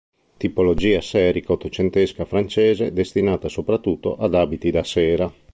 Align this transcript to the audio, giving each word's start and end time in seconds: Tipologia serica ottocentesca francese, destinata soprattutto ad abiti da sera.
Tipologia 0.39 0.99
serica 0.99 1.51
ottocentesca 1.51 2.25
francese, 2.25 2.91
destinata 2.91 3.47
soprattutto 3.49 4.15
ad 4.17 4.33
abiti 4.33 4.71
da 4.71 4.83
sera. 4.83 5.31